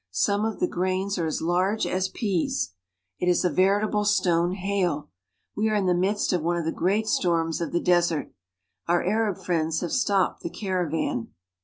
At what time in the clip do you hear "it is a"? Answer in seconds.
3.19-3.51